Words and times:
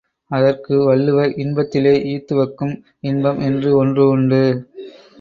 அதற்கு 0.31 0.75
வள்ளுவர்— 0.85 1.35
இன்பத்திலே 1.37 1.93
ஈத்துவக்கும் 2.07 2.75
இன்பம் 3.03 3.39
என்று 3.39 3.71
ஒன்று 3.77 4.09
உண்டு. 4.09 4.43